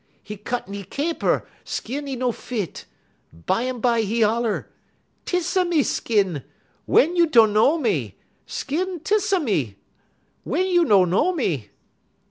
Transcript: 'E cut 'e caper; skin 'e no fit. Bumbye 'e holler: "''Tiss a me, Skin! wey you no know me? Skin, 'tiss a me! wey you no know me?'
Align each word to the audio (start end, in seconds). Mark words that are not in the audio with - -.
'E 0.27 0.35
cut 0.35 0.67
'e 0.67 0.83
caper; 0.83 1.47
skin 1.63 2.07
'e 2.07 2.15
no 2.15 2.31
fit. 2.31 2.85
Bumbye 3.31 3.99
'e 3.99 4.21
holler: 4.21 4.67
"''Tiss 5.25 5.55
a 5.55 5.63
me, 5.63 5.83
Skin! 5.83 6.43
wey 6.87 7.13
you 7.13 7.29
no 7.31 7.45
know 7.45 7.77
me? 7.77 8.15
Skin, 8.47 8.99
'tiss 9.01 9.31
a 9.31 9.39
me! 9.39 9.75
wey 10.43 10.67
you 10.67 10.83
no 10.85 11.05
know 11.05 11.33
me?' 11.35 11.69